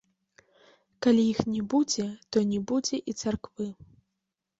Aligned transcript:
Калі 1.05 1.25
іх 1.31 1.39
не 1.53 1.61
будзе, 1.73 2.05
то 2.37 2.43
не 2.53 2.59
будзе 2.71 2.97
і 3.13 3.15
царквы. 3.25 3.69